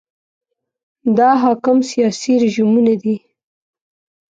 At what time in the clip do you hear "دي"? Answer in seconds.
3.01-3.15